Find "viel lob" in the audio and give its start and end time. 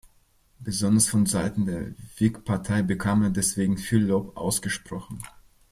3.77-4.35